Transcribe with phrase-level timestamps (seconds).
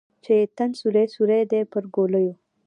[0.23, 2.31] چې یې تن سوری سوری دی پر ګولیو